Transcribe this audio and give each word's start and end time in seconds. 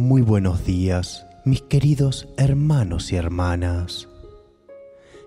Muy 0.00 0.22
buenos 0.22 0.64
días, 0.64 1.26
mis 1.44 1.60
queridos 1.60 2.26
hermanos 2.38 3.12
y 3.12 3.16
hermanas. 3.16 4.08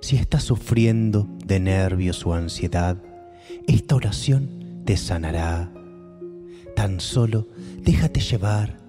Si 0.02 0.16
estás 0.16 0.46
sufriendo 0.46 1.28
de 1.46 1.60
nervios 1.60 2.26
o 2.26 2.34
ansiedad, 2.34 2.98
esta 3.68 3.96
oración 3.96 4.82
te 4.84 4.98
sanará. 4.98 5.72
Tan 6.76 7.00
solo 7.00 7.48
déjate 7.84 8.20
llevar, 8.20 8.80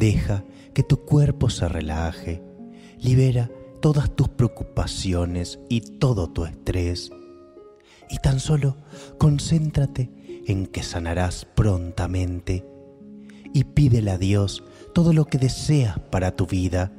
deja 0.00 0.42
que 0.74 0.82
tu 0.82 1.04
cuerpo 1.04 1.50
se 1.50 1.68
relaje, 1.68 2.42
libera 2.98 3.48
todas 3.80 4.10
tus 4.16 4.28
preocupaciones 4.28 5.60
y 5.68 5.82
todo 5.82 6.30
tu 6.30 6.46
estrés. 6.46 7.12
Y 8.10 8.18
tan 8.18 8.40
solo 8.40 8.76
concéntrate 9.18 10.10
en 10.48 10.66
que 10.66 10.82
sanarás 10.82 11.44
prontamente 11.44 12.66
y 13.54 13.64
pídele 13.64 14.10
a 14.10 14.18
Dios 14.18 14.64
todo 14.92 15.12
lo 15.12 15.24
que 15.24 15.38
deseas 15.38 15.98
para 15.98 16.36
tu 16.36 16.46
vida. 16.46 16.92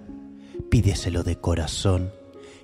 Pídeselo 0.70 1.24
de 1.24 1.38
corazón 1.38 2.12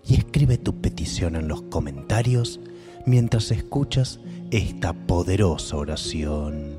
y 0.07 0.15
escribe 0.15 0.57
tu 0.57 0.81
petición 0.81 1.35
en 1.35 1.47
los 1.47 1.63
comentarios 1.63 2.59
mientras 3.05 3.51
escuchas 3.51 4.19
esta 4.51 4.93
poderosa 4.93 5.77
oración. 5.77 6.77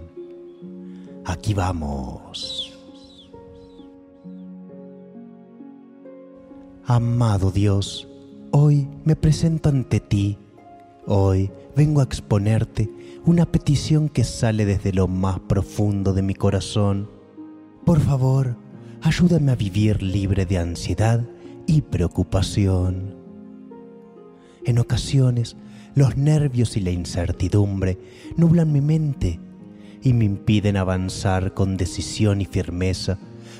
Aquí 1.24 1.54
vamos. 1.54 2.72
Amado 6.84 7.52
Dios, 7.52 8.08
hoy 8.50 8.88
me 9.04 9.14
presento 9.14 9.68
ante 9.68 10.00
ti. 10.00 10.38
Hoy 11.06 11.50
vengo 11.76 12.00
a 12.00 12.04
exponerte 12.04 12.90
una 13.24 13.46
petición 13.46 14.08
que 14.08 14.24
sale 14.24 14.64
desde 14.64 14.92
lo 14.92 15.06
más 15.06 15.38
profundo 15.40 16.12
de 16.12 16.22
mi 16.22 16.34
corazón. 16.34 17.19
Por 17.84 18.00
favor, 18.00 18.56
ayúdame 19.02 19.52
a 19.52 19.56
vivir 19.56 20.02
libre 20.02 20.46
de 20.46 20.58
ansiedad 20.58 21.24
y 21.66 21.82
preocupación. 21.82 23.16
En 24.64 24.78
ocasiones, 24.78 25.56
los 25.94 26.16
nervios 26.16 26.76
y 26.76 26.80
la 26.80 26.90
incertidumbre 26.90 27.98
nublan 28.36 28.72
mi 28.72 28.80
mente 28.80 29.40
y 30.02 30.12
me 30.12 30.24
impiden 30.24 30.76
avanzar 30.76 31.54
con 31.54 31.76
decisión 31.76 32.40
y 32.40 32.44
firmeza 32.44 33.18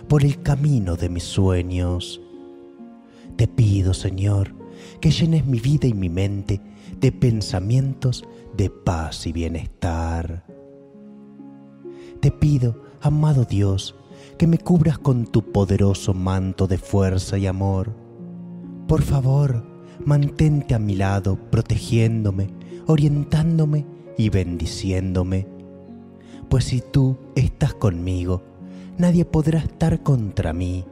por 0.09 0.25
el 0.25 0.43
camino 0.43 0.97
de 0.97 1.09
mis 1.09 1.25
sueños. 1.25 2.21
Te 3.37 3.49
pido, 3.49 3.95
Señor, 3.95 4.55
que 5.01 5.11
llenes 5.11 5.47
mi 5.47 5.61
vida 5.61 5.89
y 5.89 5.95
mi 5.95 6.09
mente 6.09 6.61
de 7.01 7.13
pensamientos 7.13 8.25
de 8.57 8.71
paz 8.71 9.27
y 9.27 9.33
bienestar. 9.33 10.45
Te 12.21 12.31
pido, 12.31 12.83
amado 13.01 13.45
Dios, 13.45 13.95
que 14.39 14.47
me 14.47 14.59
cubras 14.59 14.99
con 14.99 15.27
tu 15.27 15.53
poderoso 15.53 16.15
manto 16.15 16.67
de 16.67 16.79
fuerza 16.79 17.39
y 17.39 17.47
amor. 17.47 17.95
Por 18.87 19.03
favor, 19.03 19.65
mantente 20.05 20.75
a 20.75 20.79
mi 20.79 20.95
lado, 20.95 21.39
protegiéndome, 21.51 22.51
orientándome 22.87 23.87
y 24.17 24.29
bendiciéndome. 24.29 25.47
Pues 26.49 26.65
si 26.65 26.81
tú 26.81 27.17
estás 27.37 27.75
conmigo, 27.75 28.43
nadie 28.99 29.25
podrá 29.25 29.61
estar 29.61 30.03
contra 30.03 30.53
mí. 30.53 30.85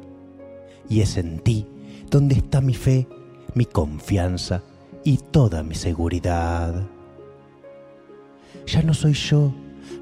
Y 0.88 1.00
es 1.00 1.16
en 1.16 1.40
ti 1.40 1.66
donde 2.10 2.36
está 2.36 2.60
mi 2.60 2.74
fe, 2.74 3.06
mi 3.54 3.64
confianza 3.64 4.62
y 5.04 5.18
toda 5.18 5.62
mi 5.62 5.74
seguridad. 5.74 6.86
Ya 8.66 8.82
no 8.82 8.94
soy 8.94 9.14
yo, 9.14 9.54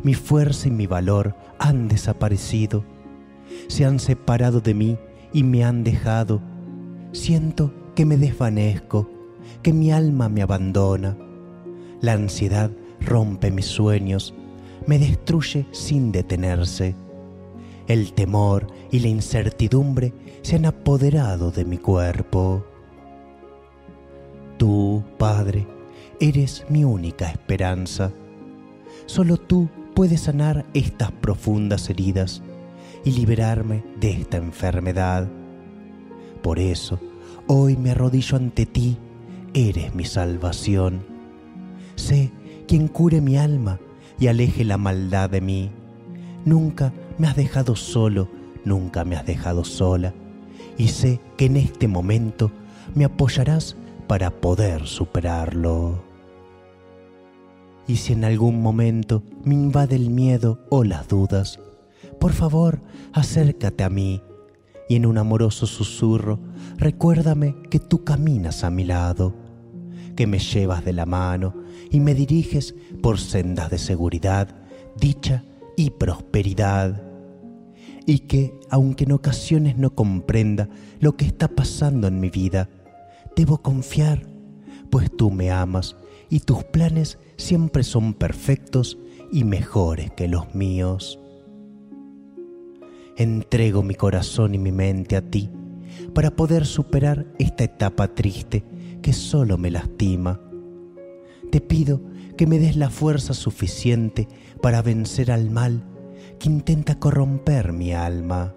mi 0.03 0.15
fuerza 0.15 0.69
y 0.69 0.71
mi 0.71 0.87
valor 0.87 1.35
han 1.59 1.89
desaparecido, 1.89 2.85
se 3.69 3.85
han 3.85 3.99
separado 3.99 4.61
de 4.61 4.75
mí 4.75 4.99
y 5.33 5.43
me 5.43 5.65
han 5.65 5.85
dejado. 5.85 6.41
Siento 7.13 7.73
que 7.95 8.05
me 8.05 8.17
desvanezco, 8.17 9.09
que 9.63 9.73
mi 9.73 9.91
alma 9.91 10.29
me 10.29 10.43
abandona. 10.43 11.17
La 12.01 12.13
ansiedad 12.13 12.71
rompe 13.01 13.51
mis 13.51 13.67
sueños, 13.67 14.35
me 14.87 14.99
destruye 14.99 15.67
sin 15.73 16.13
detenerse. 16.13 16.95
El 17.87 18.13
temor 18.13 18.67
y 18.91 19.01
la 19.01 19.09
incertidumbre 19.09 20.13
se 20.43 20.57
han 20.57 20.67
apoderado 20.67 21.51
de 21.51 21.65
mi 21.65 21.79
cuerpo. 21.79 22.65
Tú, 24.59 25.05
Padre, 25.19 25.67
eres 26.21 26.65
mi 26.69 26.85
única 26.85 27.31
esperanza. 27.31 28.13
Solo 29.07 29.37
tú 29.37 29.69
puedes 29.95 30.23
sanar 30.23 30.67
estas 30.75 31.13
profundas 31.13 31.89
heridas 31.91 32.43
y 33.07 33.13
liberarme 33.13 33.85
de 34.01 34.11
esta 34.11 34.37
enfermedad. 34.37 35.29
Por 36.43 36.59
eso, 36.59 36.99
hoy 37.47 37.77
me 37.77 37.93
arrodillo 37.93 38.37
ante 38.37 38.67
ti, 38.67 38.99
eres 39.55 39.95
mi 39.95 40.05
salvación. 40.05 41.07
Sé 41.95 42.33
quien 42.67 42.89
cure 42.89 43.21
mi 43.21 43.37
alma 43.37 43.79
y 44.19 44.27
aleje 44.27 44.65
la 44.65 44.77
maldad 44.77 45.31
de 45.31 45.41
mí. 45.41 45.71
Nunca 46.45 46.93
me 47.17 47.29
has 47.29 47.37
dejado 47.37 47.77
solo, 47.77 48.29
nunca 48.65 49.05
me 49.05 49.15
has 49.15 49.25
dejado 49.25 49.65
sola. 49.65 50.13
Y 50.77 50.89
sé 50.89 51.21
que 51.37 51.47
en 51.47 51.59
este 51.59 51.87
momento 51.87 52.51
me 52.97 53.05
apoyarás 53.05 53.77
para 54.09 54.33
poder 54.33 54.85
superarlo. 54.85 56.03
Y 57.87 57.99
si 57.99 58.15
en 58.15 58.25
algún 58.25 58.61
momento 58.61 59.23
me 59.45 59.55
invade 59.55 59.95
el 59.95 60.11
miedo 60.11 60.59
o 60.71 60.83
las 60.83 61.07
dudas, 61.07 61.61
por 62.19 62.33
favor 62.33 62.81
acércate 63.13 63.85
a 63.85 63.91
mí 63.91 64.23
y 64.89 64.97
en 64.97 65.07
un 65.07 65.19
amoroso 65.19 65.67
susurro 65.67 66.39
recuérdame 66.77 67.57
que 67.71 67.81
tú 67.81 68.05
caminas 68.05 68.65
a 68.65 68.71
mi 68.71 68.85
lado, 68.85 69.35
que 70.15 70.27
me 70.27 70.39
llevas 70.39 70.85
de 70.85 70.93
la 70.93 71.07
mano 71.07 71.55
y 71.91 72.01
me 72.01 72.15
diriges 72.15 72.75
por 73.03 73.19
sendas 73.19 73.71
de 73.71 73.79
seguridad, 73.79 74.55
dicha 74.97 75.45
y 75.77 75.91
prosperidad. 75.91 77.03
Y 78.07 78.21
que, 78.21 78.55
aunque 78.71 79.05
en 79.05 79.13
ocasiones 79.13 79.77
no 79.77 79.95
comprenda 79.95 80.69
lo 81.01 81.17
que 81.17 81.27
está 81.27 81.49
pasando 81.49 82.07
en 82.07 82.21
mi 82.21 82.31
vida, 82.31 82.69
debo 83.35 83.59
confiar, 83.59 84.27
pues 84.91 85.11
tú 85.17 85.31
me 85.31 85.51
amas 85.51 85.97
y 86.31 86.41
tus 86.41 86.63
planes 86.65 87.19
siempre 87.37 87.83
son 87.83 88.15
perfectos 88.15 88.99
y 89.33 89.43
mejores 89.43 90.13
que 90.13 90.29
los 90.29 90.55
míos. 90.55 91.19
Entrego 93.17 93.83
mi 93.83 93.95
corazón 93.95 94.55
y 94.55 94.59
mi 94.59 94.73
mente 94.73 95.17
a 95.17 95.23
ti 95.23 95.49
para 96.15 96.31
poder 96.31 96.67
superar 96.67 97.27
esta 97.39 97.65
etapa 97.65 98.09
triste 98.09 98.63
que 99.01 99.15
solo 99.15 99.57
me 99.57 99.71
lastima. 99.71 100.41
Te 101.51 101.63
pido 101.63 102.03
que 102.37 102.47
me 102.47 102.59
des 102.59 102.77
la 102.77 102.91
fuerza 102.91 103.33
suficiente 103.33 104.29
para 104.61 104.83
vencer 104.83 105.33
al 105.33 105.51
mal 105.51 105.83
que 106.39 106.51
intenta 106.51 106.99
corromper 106.99 107.73
mi 107.73 107.95
alma. 107.95 108.55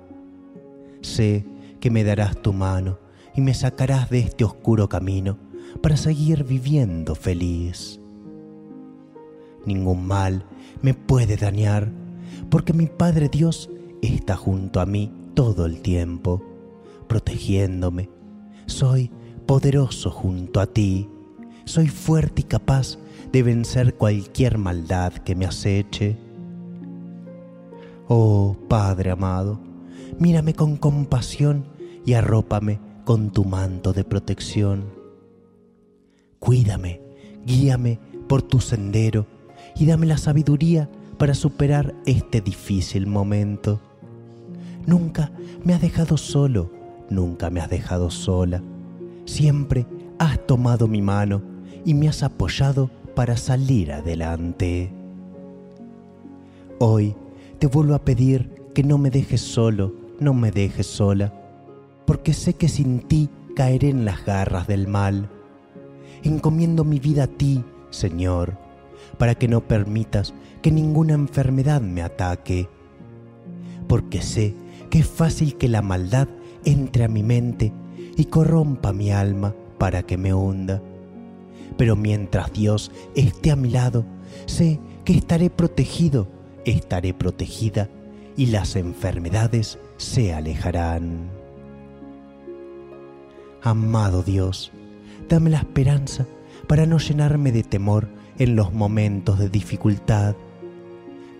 Sé 1.02 1.46
que 1.80 1.90
me 1.90 2.04
darás 2.04 2.42
tu 2.42 2.52
mano 2.52 3.00
y 3.36 3.42
me 3.42 3.54
sacarás 3.54 4.10
de 4.10 4.20
este 4.20 4.44
oscuro 4.44 4.90
camino 4.90 5.38
para 5.82 5.96
seguir 5.96 6.44
viviendo 6.44 7.16
feliz. 7.16 8.02
Ningún 9.66 10.06
mal 10.06 10.46
me 10.82 10.94
puede 10.94 11.38
dañar, 11.38 11.92
porque 12.50 12.74
mi 12.74 12.88
Padre 12.88 13.30
Dios 13.30 13.70
está 14.02 14.36
junto 14.36 14.80
a 14.80 14.86
mí 14.86 15.12
todo 15.34 15.66
el 15.66 15.82
tiempo, 15.82 16.44
protegiéndome. 17.08 18.10
Soy 18.66 19.12
poderoso 19.46 20.12
junto 20.12 20.60
a 20.60 20.68
ti. 20.68 21.10
Soy 21.66 21.88
fuerte 21.88 22.42
y 22.42 22.46
capaz 22.46 22.98
de 23.32 23.44
vencer 23.44 23.96
cualquier 23.96 24.58
maldad 24.58 25.14
que 25.14 25.36
me 25.36 25.46
aceche. 25.46 26.18
Oh 28.08 28.56
Padre 28.68 29.12
amado, 29.12 29.60
mírame 30.18 30.54
con 30.54 30.78
compasión 30.78 31.66
y 32.06 32.14
arrópame 32.14 32.80
con 33.06 33.32
tu 33.32 33.46
manto 33.46 33.94
de 33.94 34.04
protección. 34.04 34.86
Cuídame, 36.40 37.02
guíame 37.46 38.00
por 38.28 38.42
tu 38.42 38.60
sendero 38.60 39.28
y 39.76 39.86
dame 39.86 40.06
la 40.06 40.18
sabiduría 40.18 40.90
para 41.18 41.34
superar 41.34 41.96
este 42.06 42.42
difícil 42.42 43.08
momento. 43.08 43.82
Nunca 44.86 45.32
me 45.64 45.74
has 45.74 45.82
dejado 45.82 46.18
solo, 46.18 46.72
nunca 47.10 47.50
me 47.50 47.60
has 47.60 47.70
dejado 47.70 48.10
sola. 48.10 48.62
Siempre 49.26 49.86
has 50.18 50.46
tomado 50.46 50.88
mi 50.88 51.02
mano 51.02 51.42
y 51.86 51.94
me 51.94 52.08
has 52.08 52.24
apoyado 52.24 52.90
para 53.16 53.38
salir 53.38 53.92
adelante. 53.92 54.92
Hoy 56.80 57.16
te 57.60 57.68
vuelvo 57.68 57.94
a 57.94 58.06
pedir 58.06 58.50
que 58.74 58.84
no 58.84 58.98
me 58.98 59.10
dejes 59.10 59.42
solo, 59.42 59.94
no 60.20 60.34
me 60.34 60.52
dejes 60.52 60.88
sola, 60.88 61.34
porque 62.06 62.34
sé 62.34 62.54
que 62.54 62.70
sin 62.70 63.02
ti 63.02 63.30
caeré 63.56 63.90
en 63.90 64.06
las 64.06 64.26
garras 64.26 64.68
del 64.68 64.88
mal. 64.88 65.30
Encomiendo 66.24 66.84
mi 66.84 67.00
vida 67.00 67.24
a 67.24 67.28
ti, 67.28 67.64
Señor, 67.90 68.58
para 69.18 69.36
que 69.36 69.48
no 69.48 69.62
permitas 69.62 70.34
que 70.62 70.72
ninguna 70.72 71.14
enfermedad 71.14 71.82
me 71.82 72.02
ataque, 72.02 72.70
porque 73.88 74.22
sé 74.22 74.56
es 74.98 75.08
fácil 75.08 75.56
que 75.56 75.68
la 75.68 75.84
maldad 75.84 76.28
entre 76.66 77.04
a 77.04 77.08
mi 77.08 77.22
mente 77.22 77.72
y 78.18 78.26
corrompa 78.26 78.92
mi 78.92 79.12
alma 79.12 79.54
para 79.78 80.02
que 80.04 80.18
me 80.18 80.34
hunda. 80.34 80.82
Pero 81.78 81.96
mientras 81.96 82.52
Dios 82.52 82.92
esté 83.16 83.52
a 83.52 83.56
mi 83.56 83.70
lado, 83.70 84.04
sé 84.48 84.80
que 85.06 85.14
estaré 85.14 85.52
protegido, 85.52 86.28
estaré 86.66 87.14
protegida 87.14 87.88
y 88.36 88.48
las 88.48 88.76
enfermedades 88.76 89.78
se 89.98 90.34
alejarán. 90.34 91.30
Amado 93.62 94.24
Dios, 94.24 94.72
dame 95.28 95.50
la 95.50 95.58
esperanza 95.58 96.26
para 96.68 96.86
no 96.86 96.98
llenarme 96.98 97.52
de 97.52 97.64
temor 97.64 98.08
en 98.38 98.56
los 98.56 98.74
momentos 98.74 99.38
de 99.38 99.50
dificultad, 99.50 100.36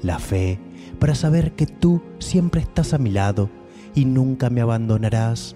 la 0.02 0.20
fe 0.20 0.60
para 1.00 1.16
saber 1.16 1.54
que 1.54 1.66
tú 1.66 2.02
siempre 2.20 2.62
estás 2.62 2.94
a 2.94 2.98
mi 2.98 3.12
lado 3.12 3.50
y 3.96 4.06
nunca 4.06 4.50
me 4.50 4.62
abandonarás, 4.62 5.56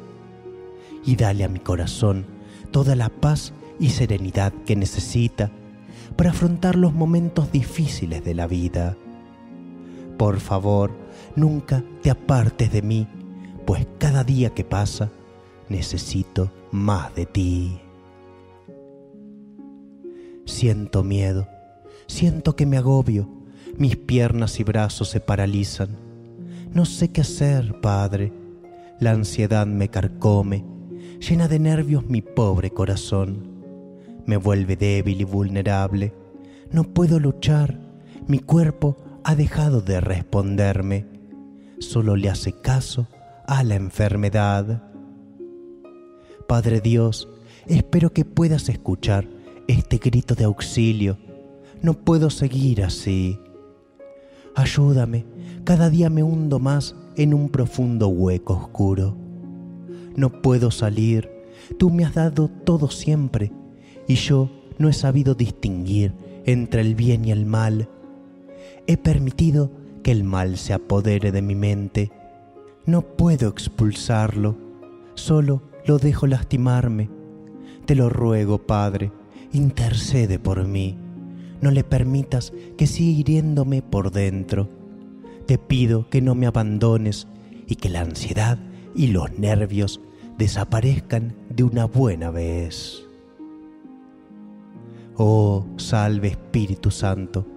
y 1.06 1.16
dale 1.16 1.44
a 1.44 1.50
mi 1.50 1.60
corazón 1.60 2.26
toda 2.72 2.96
la 2.96 3.10
paz 3.10 3.54
y 3.80 3.90
serenidad 3.90 4.54
que 4.66 4.76
necesita 4.76 5.52
para 6.16 6.32
afrontar 6.32 6.76
los 6.76 6.94
momentos 6.94 7.52
difíciles 7.52 8.24
de 8.24 8.34
la 8.34 8.48
vida. 8.48 8.98
Por 10.18 10.40
favor, 10.40 10.92
nunca 11.36 11.84
te 12.02 12.10
apartes 12.10 12.72
de 12.72 12.82
mí, 12.82 13.08
pues 13.66 13.88
cada 13.98 14.24
día 14.24 14.52
que 14.52 14.64
pasa 14.64 15.12
necesito 15.70 16.52
más 16.72 17.14
de 17.16 17.26
ti. 17.26 17.80
Siento 20.46 21.04
miedo, 21.04 21.48
siento 22.08 22.56
que 22.56 22.66
me 22.66 22.78
agobio, 22.78 23.28
mis 23.78 23.96
piernas 23.96 24.60
y 24.60 24.64
brazos 24.64 25.10
se 25.10 25.20
paralizan. 25.20 25.98
No 26.74 26.86
sé 26.86 27.12
qué 27.12 27.22
hacer, 27.22 27.80
Padre. 27.82 28.34
La 29.00 29.12
ansiedad 29.12 29.66
me 29.66 29.90
carcome, 29.90 30.64
llena 31.20 31.48
de 31.48 31.60
nervios 31.60 32.06
mi 32.08 32.22
pobre 32.22 32.72
corazón. 32.72 33.52
Me 34.26 34.38
vuelve 34.38 34.76
débil 34.76 35.22
y 35.22 35.24
vulnerable. 35.24 36.14
No 36.72 36.84
puedo 36.84 37.20
luchar, 37.20 37.80
mi 38.28 38.40
cuerpo 38.40 38.98
ha 39.24 39.36
dejado 39.36 39.82
de 39.82 40.00
responderme. 40.02 41.06
Solo 41.80 42.16
le 42.16 42.30
hace 42.30 42.54
caso 42.54 43.08
a 43.48 43.64
la 43.64 43.76
enfermedad. 43.76 44.84
Padre 46.48 46.82
Dios, 46.82 47.28
espero 47.68 48.14
que 48.14 48.26
puedas 48.26 48.70
escuchar 48.70 49.28
este 49.68 49.98
grito 49.98 50.36
de 50.36 50.46
auxilio. 50.46 51.18
No 51.82 51.94
puedo 51.94 52.30
seguir 52.30 52.84
así. 52.84 53.40
Ayúdame, 54.56 55.26
cada 55.64 55.90
día 55.90 56.10
me 56.10 56.22
hundo 56.22 56.60
más 56.60 56.96
en 57.16 57.34
un 57.34 57.50
profundo 57.50 58.08
hueco 58.08 58.54
oscuro. 58.54 59.16
No 60.16 60.42
puedo 60.42 60.70
salir, 60.70 61.30
tú 61.80 61.90
me 61.90 62.06
has 62.06 62.14
dado 62.14 62.50
todo 62.50 62.90
siempre, 62.90 63.52
y 64.08 64.16
yo 64.16 64.50
no 64.78 64.90
he 64.90 64.94
sabido 64.94 65.34
distinguir 65.34 66.14
entre 66.46 66.82
el 66.82 66.94
bien 66.94 67.26
y 67.26 67.32
el 67.32 67.46
mal. 67.48 67.90
He 68.86 68.98
permitido 68.98 69.72
que 70.04 70.12
el 70.12 70.24
mal 70.24 70.58
se 70.58 70.74
apodere 70.74 71.32
de 71.32 71.42
mi 71.42 71.56
mente. 71.56 72.12
No 72.86 73.02
puedo 73.02 73.50
expulsarlo, 73.50 74.56
solo 75.16 75.64
lo 75.86 75.98
dejo 75.98 76.28
lastimarme. 76.28 77.10
Te 77.86 77.96
lo 77.96 78.10
ruego, 78.10 78.60
Padre, 78.60 79.12
intercede 79.52 80.38
por 80.38 80.68
mí. 80.68 80.98
No 81.64 81.72
le 81.72 81.86
permitas 81.86 82.52
que 82.78 82.88
siga 82.88 83.22
hiriéndome 83.22 83.82
por 83.82 84.12
dentro. 84.12 84.68
Te 85.46 85.58
pido 85.58 86.10
que 86.10 86.22
no 86.22 86.36
me 86.36 86.46
abandones 86.46 87.26
y 87.68 87.76
que 87.78 87.88
la 87.88 88.02
ansiedad 88.02 88.60
y 88.94 89.08
los 89.08 89.40
nervios 89.40 90.02
desaparezcan 90.38 91.34
de 91.50 91.64
una 91.64 91.86
buena 91.86 92.32
vez. 92.32 93.06
Oh, 95.16 95.66
salve 95.78 96.28
Espíritu 96.28 96.92
Santo, 96.92 97.48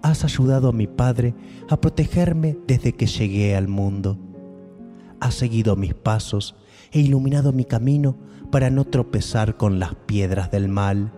has 0.00 0.24
ayudado 0.24 0.70
a 0.70 0.72
mi 0.72 0.86
Padre 0.86 1.34
a 1.68 1.78
protegerme 1.78 2.56
desde 2.66 2.94
que 2.94 3.04
llegué 3.04 3.54
al 3.54 3.68
mundo. 3.68 4.16
Has 5.20 5.34
seguido 5.34 5.76
mis 5.76 5.92
pasos 5.92 6.56
e 6.90 7.00
iluminado 7.00 7.52
mi 7.52 7.66
camino 7.66 8.16
para 8.50 8.70
no 8.70 8.86
tropezar 8.86 9.58
con 9.58 9.78
las 9.78 9.94
piedras 9.94 10.50
del 10.50 10.70
mal. 10.70 11.12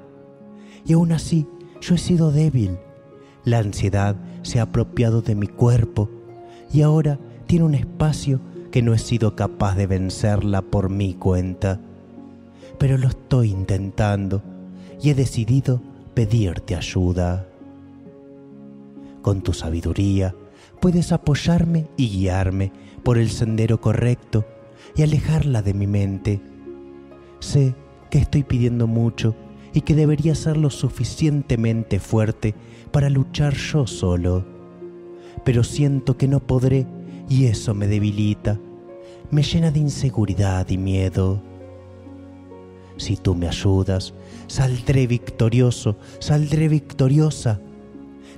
Y 0.85 0.95
aún 0.95 1.13
así 1.13 1.47
yo 1.85 1.95
he 1.97 1.99
sido 1.99 2.33
débil. 2.33 2.79
La 3.45 3.59
ansiedad 3.59 4.17
se 4.43 4.59
ha 4.59 4.63
apropiado 4.63 5.21
de 5.21 5.35
mi 5.35 5.47
cuerpo 5.47 6.09
y 6.73 6.81
ahora 6.81 7.19
tiene 7.47 7.67
un 7.67 7.75
espacio 7.75 8.41
que 8.71 8.81
no 8.81 8.95
he 8.95 8.99
sido 8.99 9.37
capaz 9.37 9.77
de 9.77 9.87
vencerla 9.87 10.63
por 10.63 10.89
mi 10.89 11.13
cuenta. 11.13 11.79
Pero 12.79 12.97
lo 12.97 13.09
estoy 13.09 13.51
intentando 13.51 14.43
y 15.01 15.11
he 15.11 15.15
decidido 15.15 15.83
pedirte 16.15 16.75
ayuda. 16.75 17.47
Con 19.21 19.43
tu 19.43 19.53
sabiduría 19.53 20.35
puedes 20.81 21.13
apoyarme 21.13 21.87
y 21.99 22.09
guiarme 22.09 22.73
por 23.03 23.19
el 23.19 23.29
sendero 23.29 23.81
correcto 23.81 24.47
y 24.97 25.03
alejarla 25.03 25.61
de 25.61 25.75
mi 25.75 25.87
mente. 25.87 26.41
Sé 27.41 27.75
que 28.11 28.19
estoy 28.19 28.43
pidiendo 28.43 28.87
mucho 28.87 29.35
y 29.75 29.81
que 29.81 29.95
debería 29.95 30.35
ser 30.37 30.57
lo 30.57 30.71
suficientemente 30.71 31.99
fuerte 31.99 32.55
para 32.93 33.11
luchar 33.11 33.55
yo 33.55 33.87
solo. 33.87 34.47
Pero 35.45 35.65
siento 35.65 36.17
que 36.17 36.29
no 36.29 36.41
podré 36.41 36.87
y 37.29 37.47
eso 37.47 37.75
me 37.75 37.89
debilita, 37.89 38.59
me 39.31 39.43
llena 39.43 39.73
de 39.73 39.81
inseguridad 39.81 40.69
y 40.71 40.79
miedo. 40.79 41.43
Si 42.97 43.17
tú 43.17 43.35
me 43.35 43.49
ayudas, 43.49 44.15
saldré 44.47 45.09
victorioso, 45.09 45.97
saldré 46.21 46.69
victoriosa. 46.69 47.61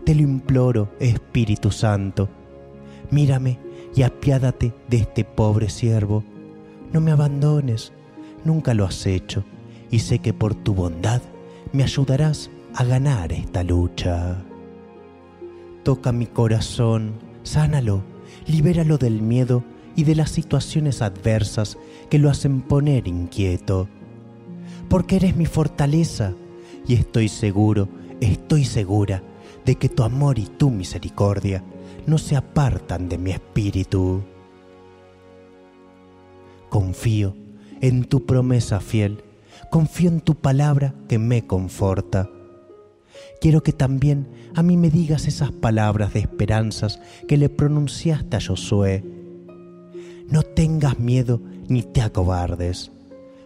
Te 0.04 0.14
lo 0.14 0.22
imploro, 0.22 0.88
Espíritu 0.98 1.70
Santo. 1.70 2.30
Mírame 3.10 3.58
y 3.94 4.02
apiádate 4.02 4.72
de 4.88 4.96
este 4.98 5.24
pobre 5.24 5.68
siervo. 5.68 6.24
No 6.92 7.02
me 7.02 7.10
abandones, 7.10 7.92
nunca 8.44 8.72
lo 8.72 8.86
has 8.86 9.04
hecho, 9.06 9.44
y 9.90 10.00
sé 10.00 10.18
que 10.18 10.32
por 10.32 10.54
tu 10.54 10.74
bondad 10.74 11.22
me 11.72 11.82
ayudarás 11.82 12.50
a 12.74 12.84
ganar 12.84 13.32
esta 13.32 13.62
lucha. 13.62 14.42
Toca 15.82 16.12
mi 16.12 16.26
corazón, 16.26 17.14
sánalo, 17.42 18.02
libéralo 18.46 18.98
del 18.98 19.22
miedo 19.22 19.64
y 19.94 20.04
de 20.04 20.14
las 20.14 20.30
situaciones 20.30 21.00
adversas 21.00 21.78
que 22.10 22.18
lo 22.18 22.28
hacen 22.28 22.60
poner 22.60 23.08
inquieto. 23.08 23.88
Porque 24.88 25.16
eres 25.16 25.36
mi 25.36 25.46
fortaleza 25.46 26.34
y 26.86 26.94
estoy 26.94 27.28
seguro, 27.28 27.88
estoy 28.20 28.64
segura 28.64 29.22
de 29.64 29.76
que 29.76 29.88
tu 29.88 30.02
amor 30.02 30.38
y 30.38 30.46
tu 30.46 30.70
misericordia 30.70 31.64
no 32.06 32.18
se 32.18 32.36
apartan 32.36 33.08
de 33.08 33.18
mi 33.18 33.32
espíritu. 33.32 34.22
Confío 36.68 37.34
en 37.80 38.04
tu 38.04 38.26
promesa 38.26 38.80
fiel, 38.80 39.24
confío 39.70 40.10
en 40.10 40.20
tu 40.20 40.34
palabra 40.34 40.94
que 41.08 41.18
me 41.18 41.46
conforta. 41.46 42.28
Quiero 43.40 43.62
que 43.62 43.72
también 43.72 44.28
a 44.54 44.62
mí 44.62 44.76
me 44.76 44.90
digas 44.90 45.26
esas 45.26 45.52
palabras 45.52 46.14
de 46.14 46.20
esperanzas 46.20 47.00
que 47.28 47.36
le 47.36 47.48
pronunciaste 47.48 48.36
a 48.36 48.40
Josué. 48.40 49.04
no 50.28 50.42
tengas 50.42 50.98
miedo 50.98 51.40
ni 51.68 51.82
te 51.82 52.00
acobardes, 52.00 52.90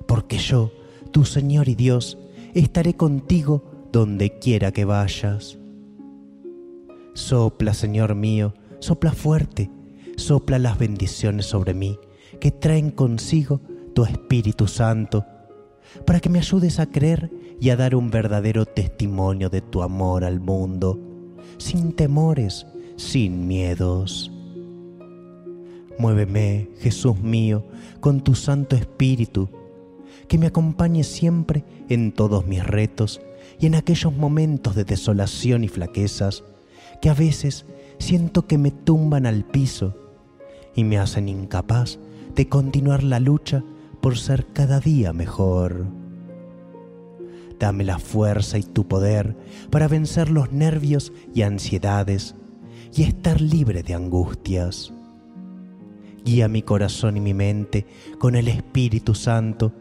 porque 0.07 0.39
yo, 0.39 0.73
tu 1.11 1.25
Señor 1.25 1.69
y 1.69 1.75
Dios, 1.75 2.19
estaré 2.55 2.95
contigo 2.95 3.89
donde 3.93 4.39
quiera 4.39 4.73
que 4.73 4.85
vayas. 4.85 5.59
Sopla, 7.15 7.75
Señor 7.75 8.15
mío, 8.15 8.55
sopla 8.79 9.13
fuerte, 9.13 9.71
sopla 10.17 10.59
las 10.59 10.79
bendiciones 10.79 11.47
sobre 11.47 11.75
mí 11.75 11.99
que 12.41 12.51
traen 12.51 12.91
consigo 12.91 13.61
tu 13.95 14.05
Espíritu 14.05 14.67
Santo, 14.67 15.25
para 16.07 16.21
que 16.21 16.29
me 16.29 16.39
ayudes 16.39 16.79
a 16.79 16.87
creer 16.87 17.31
y 17.61 17.71
a 17.71 17.77
dar 17.77 17.95
un 17.95 18.11
verdadero 18.11 18.67
testimonio 18.67 19.51
de 19.51 19.61
tu 19.61 19.83
amor 19.83 20.25
al 20.25 20.41
mundo, 20.41 20.99
sin 21.59 21.93
temores, 21.93 22.67
sin 22.97 23.47
miedos. 23.47 24.31
Muéveme, 25.99 26.71
Jesús 26.81 27.21
mío, 27.21 27.65
con 28.01 28.23
tu 28.23 28.35
Santo 28.35 28.77
Espíritu, 28.77 29.51
que 30.29 30.39
me 30.39 30.47
acompañe 30.47 31.05
siempre 31.05 31.65
en 31.89 32.13
todos 32.13 32.47
mis 32.47 32.65
retos 32.65 33.21
y 33.59 33.67
en 33.67 33.75
aquellos 33.75 34.15
momentos 34.15 34.75
de 34.75 34.85
desolación 34.85 35.65
y 35.65 35.69
flaquezas 35.69 36.45
que 37.03 37.11
a 37.11 37.15
veces 37.15 37.67
siento 37.99 38.47
que 38.47 38.59
me 38.59 38.71
tumban 38.71 39.27
al 39.27 39.45
piso 39.45 39.95
y 40.75 40.85
me 40.85 40.99
hacen 40.99 41.29
incapaz 41.29 41.99
de 42.35 42.49
continuar 42.49 43.03
la 43.03 43.21
lucha 43.21 43.63
por 44.01 44.19
ser 44.19 44.47
cada 44.53 44.81
día 44.81 45.13
mejor. 45.13 45.87
Dame 47.59 47.85
la 47.85 47.99
fuerza 47.99 48.59
y 48.59 48.63
tu 48.63 48.89
poder 48.89 49.37
para 49.71 49.87
vencer 49.87 50.31
los 50.31 50.51
nervios 50.51 51.13
y 51.35 51.43
ansiedades 51.43 52.35
y 52.95 53.03
estar 53.03 53.41
libre 53.41 53.83
de 53.83 53.95
angustias. 53.95 54.93
Guía 56.25 56.49
mi 56.49 56.63
corazón 56.63 57.19
y 57.19 57.21
mi 57.21 57.35
mente 57.35 57.87
con 58.19 58.35
el 58.35 58.49
Espíritu 58.49 59.15
Santo, 59.15 59.73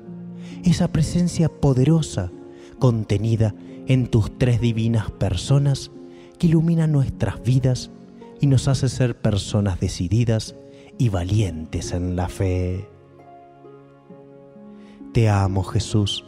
esa 0.64 0.90
presencia 0.90 1.50
poderosa 1.50 2.32
contenida 2.80 3.56
en 3.88 4.08
tus 4.08 4.38
tres 4.38 4.60
divinas 4.60 5.10
personas 5.12 5.92
que 6.38 6.48
ilumina 6.48 6.88
nuestras 6.88 7.42
vidas 7.44 7.92
y 8.42 8.48
nos 8.48 8.68
hace 8.68 8.90
ser 8.90 9.20
personas 9.20 9.80
decididas 9.80 10.56
y 10.98 11.10
valientes 11.10 11.94
en 11.94 12.16
la 12.16 12.28
fe. 12.28 12.89
Te 15.14 15.28
amo 15.28 15.64
Jesús 15.64 16.24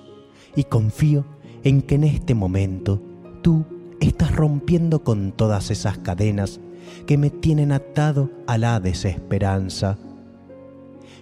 y 0.55 0.63
confío 0.63 1.23
en 1.63 1.83
que 1.83 1.95
en 1.95 2.03
este 2.03 2.33
momento 2.33 2.99
tú 3.43 3.65
estás 3.99 4.35
rompiendo 4.35 5.03
con 5.03 5.31
todas 5.31 5.69
esas 5.69 5.99
cadenas 5.99 6.59
que 7.05 7.17
me 7.17 7.29
tienen 7.29 7.71
atado 7.71 8.31
a 8.47 8.57
la 8.57 8.79
desesperanza. 8.79 9.97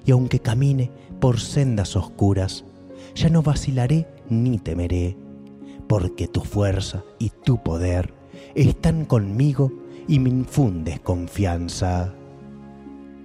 Y 0.05 0.11
aunque 0.11 0.39
camine 0.39 0.89
por 1.19 1.41
sendas 1.41 1.97
oscuras, 1.97 2.63
ya 3.13 3.29
no 3.29 3.43
vacilaré 3.43 4.07
ni 4.29 4.57
temeré, 4.57 5.17
porque 5.87 6.29
tu 6.29 6.41
fuerza 6.41 7.03
y 7.19 7.29
tu 7.29 7.61
poder 7.61 8.13
están 8.55 9.03
conmigo 9.03 9.71
y 10.07 10.19
me 10.19 10.29
infundes 10.29 11.01
confianza. 11.01 12.13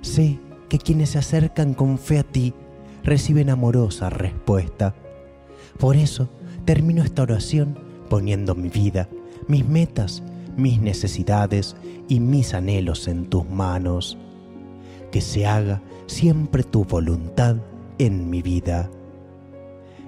Sé 0.02 0.40
que 0.68 0.78
quienes 0.78 1.10
se 1.10 1.18
acercan 1.18 1.74
con 1.74 1.98
fe 1.98 2.18
a 2.18 2.24
ti 2.24 2.52
reciben 3.04 3.50
amorosa 3.50 4.11
respuesta. 4.11 4.94
Por 5.78 5.96
eso 5.96 6.28
termino 6.64 7.02
esta 7.02 7.23
oración 7.23 7.78
poniendo 8.08 8.54
mi 8.54 8.68
vida, 8.68 9.08
mis 9.46 9.66
metas, 9.68 10.23
mis 10.56 10.80
necesidades 10.80 11.76
y 12.08 12.20
mis 12.20 12.54
anhelos 12.54 13.06
en 13.08 13.26
tus 13.26 13.49
manos. 13.49 14.18
Que 15.12 15.20
se 15.20 15.46
haga 15.46 15.80
siempre 16.06 16.64
tu 16.64 16.84
voluntad 16.84 17.56
en 17.99 18.30
mi 18.30 18.42
vida. 18.42 18.90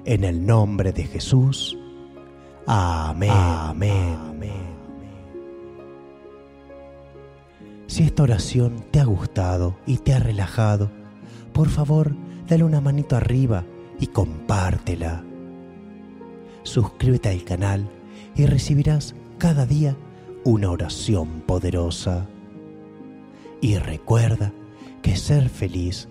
En 0.04 0.24
el 0.24 0.44
nombre 0.44 0.92
de 0.92 1.04
Jesús. 1.04 1.76
Amén. 2.66 3.30
Amén. 3.30 4.18
Amén. 4.28 4.76
Si 7.86 8.02
esta 8.02 8.24
oración 8.24 8.84
te 8.90 9.00
ha 9.00 9.04
gustado 9.04 9.76
y 9.86 9.98
te 9.98 10.12
ha 10.12 10.18
relajado, 10.18 10.90
por 11.52 11.68
favor, 11.68 12.14
dale 12.48 12.64
una 12.64 12.80
manito 12.80 13.16
arriba 13.16 13.64
y 13.98 14.08
compártela. 14.08 15.24
Suscríbete 16.62 17.28
al 17.28 17.44
canal 17.44 17.88
y 18.34 18.46
recibirás 18.46 19.14
cada 19.38 19.66
día 19.66 19.96
una 20.44 20.70
oración 20.70 21.42
poderosa. 21.46 22.26
Y 23.60 23.78
recuerda 23.78 24.52
que 25.02 25.16
ser 25.16 25.48
feliz 25.48 26.08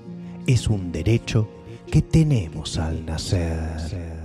es 0.48 0.68
un 0.68 0.92
derecho 0.92 1.48
que 1.92 2.02
tenemos 2.02 2.78
al 2.78 3.06
nacer. 3.06 4.25